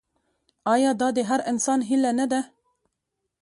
آیا 0.73 0.91
دا 1.01 1.07
د 1.17 1.19
هر 1.29 1.39
انسان 1.51 1.79
هیله 1.89 2.11
نه 2.19 2.25
ده؟ 2.31 2.41